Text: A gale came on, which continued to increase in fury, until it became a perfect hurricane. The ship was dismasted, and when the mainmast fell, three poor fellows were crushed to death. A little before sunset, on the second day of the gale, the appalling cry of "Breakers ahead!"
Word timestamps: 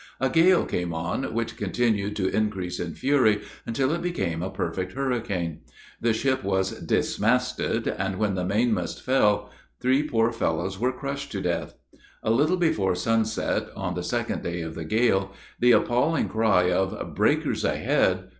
A 0.19 0.31
gale 0.31 0.65
came 0.65 0.95
on, 0.95 1.31
which 1.35 1.55
continued 1.57 2.15
to 2.15 2.27
increase 2.35 2.79
in 2.79 2.95
fury, 2.95 3.41
until 3.67 3.91
it 3.93 4.01
became 4.01 4.41
a 4.41 4.49
perfect 4.49 4.93
hurricane. 4.93 5.59
The 6.01 6.11
ship 6.11 6.43
was 6.43 6.71
dismasted, 6.81 7.87
and 7.87 8.17
when 8.17 8.33
the 8.33 8.43
mainmast 8.43 8.99
fell, 8.99 9.51
three 9.79 10.01
poor 10.01 10.31
fellows 10.31 10.79
were 10.79 10.91
crushed 10.91 11.31
to 11.33 11.41
death. 11.41 11.75
A 12.23 12.31
little 12.31 12.57
before 12.57 12.95
sunset, 12.95 13.67
on 13.75 13.93
the 13.93 14.01
second 14.01 14.41
day 14.41 14.61
of 14.61 14.73
the 14.73 14.85
gale, 14.85 15.33
the 15.59 15.73
appalling 15.73 16.29
cry 16.29 16.71
of 16.71 17.13
"Breakers 17.13 17.63
ahead!" 17.63 18.29